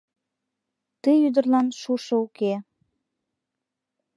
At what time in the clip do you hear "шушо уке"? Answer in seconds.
1.79-2.53